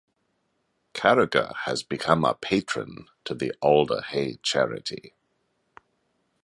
[0.95, 5.13] Carragher has become a patron to the Alder Hey Charity.